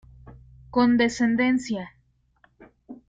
Con 0.71 0.97
descendencia. 0.97 1.93